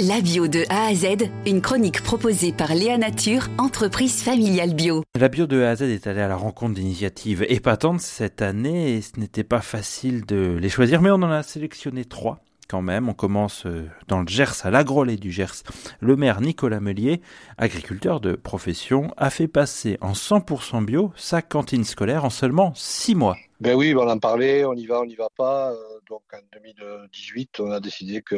[0.00, 5.04] La bio de A à Z, une chronique proposée par Léa Nature, entreprise familiale bio.
[5.16, 8.96] La bio de A à Z est allée à la rencontre d'initiatives épatantes cette année
[8.96, 12.82] et ce n'était pas facile de les choisir, mais on en a sélectionné trois quand
[12.82, 13.08] même.
[13.08, 15.62] On commence euh, dans le Gers, à l'agrolet du Gers.
[16.00, 17.20] Le maire Nicolas Melier,
[17.58, 23.14] agriculteur de profession, a fait passer en 100% bio sa cantine scolaire en seulement six
[23.14, 23.36] mois.
[23.60, 25.72] Ben oui, on en parlait, on y va, on n'y va pas.
[25.72, 25.76] Euh,
[26.08, 28.34] donc en 2018, on a décidé que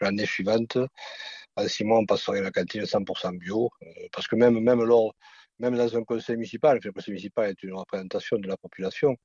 [0.00, 0.78] l'année suivante,
[1.56, 3.70] en six mois, on passerait la cantine 100% bio.
[3.82, 5.14] Euh, parce que même, même, lors,
[5.60, 9.16] même dans un conseil municipal, le conseil municipal est une représentation de la population,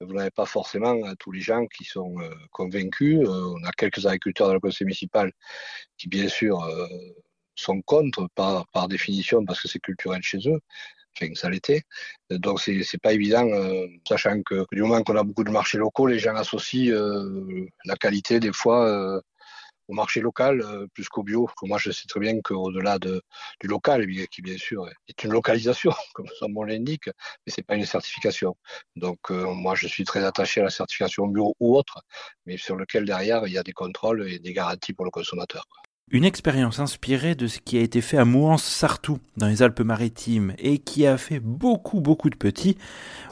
[0.00, 2.14] vous n'avez pas forcément euh, tous les gens qui sont
[2.52, 3.20] convaincus.
[3.26, 5.30] on a quelques agriculteurs dans le conseil municipal
[5.98, 6.66] qui, bien sûr,
[7.54, 10.60] sont contre par, définition parce que c'est culturel chez eux
[11.16, 11.82] enfin ça l'était.
[12.30, 15.78] Donc c'est c'est pas évident, euh, sachant que du moment qu'on a beaucoup de marchés
[15.78, 19.20] locaux, les gens associent euh, la qualité des fois euh,
[19.90, 20.62] au marché local
[20.94, 21.48] plus qu'au bio.
[21.62, 23.22] Moi je sais très bien qu'au-delà de,
[23.60, 27.74] du local, qui bien sûr est une localisation, comme son nom l'indique, mais c'est pas
[27.74, 28.56] une certification.
[28.96, 32.02] Donc moi je suis très attaché à la certification bio ou autre,
[32.46, 35.66] mais sur lequel derrière il y a des contrôles et des garanties pour le consommateur.
[36.12, 40.78] Une expérience inspirée de ce qui a été fait à Mouans-Sartou, dans les Alpes-Maritimes, et
[40.78, 42.76] qui a fait beaucoup, beaucoup de petits.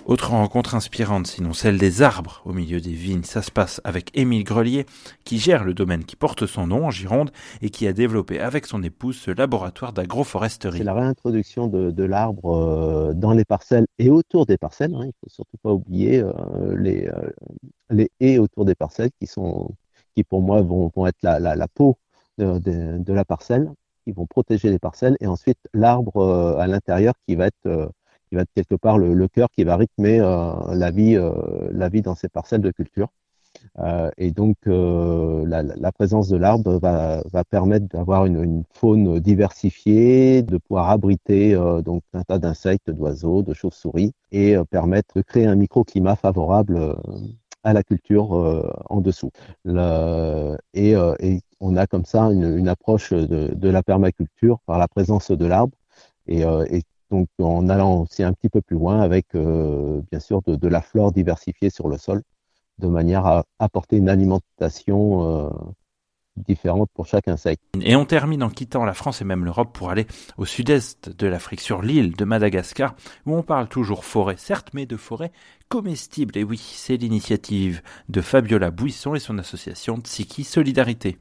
[0.06, 3.24] Autre rencontre inspirante, sinon celle des arbres au milieu des vignes.
[3.24, 4.86] Ça se passe avec Émile Grelier,
[5.24, 8.64] qui gère le domaine qui porte son nom en Gironde, et qui a développé avec
[8.64, 10.78] son épouse ce laboratoire d'agroforesterie.
[10.78, 14.94] C'est la réintroduction de, l'arbre euh, dans les parcelles et autour des parcelles.
[14.94, 15.06] Hein.
[15.06, 16.32] Il faut surtout pas oublier euh,
[16.76, 17.28] les, euh,
[17.90, 19.74] les haies autour des parcelles qui sont
[20.14, 21.98] qui pour moi vont, vont être la, la peau
[22.39, 23.70] de, la parcelle,
[24.05, 27.86] qui vont protéger les parcelles, et ensuite l'arbre euh, à l'intérieur qui va être euh,
[28.28, 31.16] qui va quelque part le, cœur qui va rythmer euh, la vie
[31.70, 33.09] la vie dans ces parcelles de culture.
[34.19, 40.59] et donc la, présence de l'arbre va, va permettre d'avoir une, une, faune diversifiée, de
[40.59, 46.16] pouvoir abriter donc un tas d'insectes, d'oiseaux, de chauves-souris, et permettre de créer un microclimat
[46.16, 46.97] favorable
[47.64, 49.30] à la culture euh, en dessous.
[49.64, 54.60] Le, et, euh, et, on a comme ça une, une approche de, de, la permaculture
[54.66, 55.76] par la présence de l'arbre
[56.26, 60.42] et, euh, et, donc en allant aussi un petit peu plus loin avec bien sûr
[60.42, 62.22] de, de, la flore diversifiée sur le sol
[62.78, 65.50] de manière à apporter une alimentation
[66.47, 67.62] différentes pour chaque insecte.
[67.81, 70.06] Et on termine en quittant la France et même l'Europe pour aller
[70.37, 72.94] au sud-est de l'Afrique, sur l'île de Madagascar,
[73.26, 75.32] où on parle toujours forêt, certes, mais de forêt
[75.69, 76.37] comestible.
[76.38, 81.19] Et oui, c'est l'initiative de Fabiola Buisson et son association Tsiki Solidarité.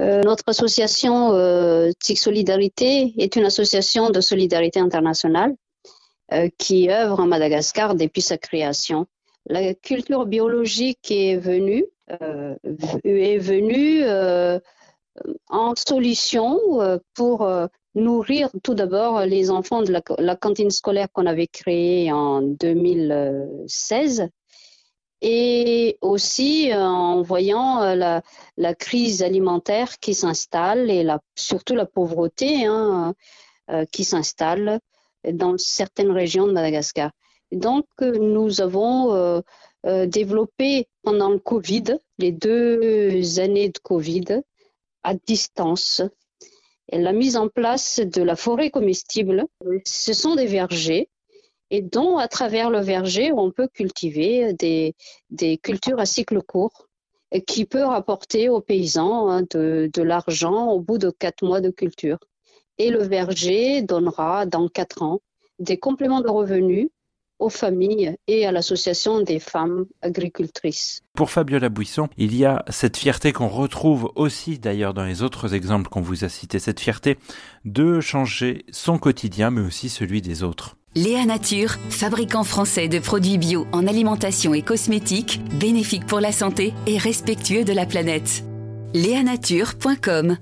[0.00, 5.54] Euh, notre association euh, Tsiki Solidarité est une association de solidarité internationale
[6.32, 9.06] euh, qui œuvre en Madagascar depuis sa création.
[9.46, 14.58] La culture biologique est venue est venu euh,
[15.48, 17.48] en solution euh, pour
[17.94, 24.28] nourrir tout d'abord les enfants de la, cantine scolaire qu'on avait créée en 2016
[25.20, 28.22] et aussi en voyant la,
[28.74, 33.14] crise alimentaire qui s'installe et surtout la pauvreté hein,
[33.92, 34.80] qui s'installe
[35.30, 37.10] dans certaines régions de Madagascar.
[37.52, 39.40] donc nous avons euh,
[39.84, 44.42] développé pendant le Covid, les deux années de Covid,
[45.02, 46.02] à distance.
[46.90, 49.46] Et la mise en place de la forêt comestible,
[49.84, 51.08] ce sont des vergers
[51.72, 54.94] et dont à travers le verger, on peut cultiver des,
[55.30, 56.86] des cultures à cycle court
[57.46, 61.70] qui peut rapporter aux paysans hein, de, de l'argent au bout de quatre mois de
[61.70, 62.18] culture.
[62.76, 65.20] Et le verger donnera dans quatre ans
[65.58, 66.90] des compléments de revenus
[67.42, 71.00] aux familles et à l'association des femmes agricultrices.
[71.14, 75.54] Pour Fabiola Buisson, il y a cette fierté qu'on retrouve aussi d'ailleurs dans les autres
[75.54, 77.18] exemples qu'on vous a cités, cette fierté
[77.64, 80.76] de changer son quotidien mais aussi celui des autres.
[80.94, 86.74] Léa Nature, fabricant français de produits bio en alimentation et cosmétiques, bénéfique pour la santé
[86.86, 88.44] et respectueux de la planète.
[88.92, 90.36] Léanature.com